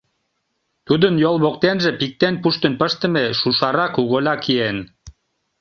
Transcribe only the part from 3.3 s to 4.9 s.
Шушара куголя киен.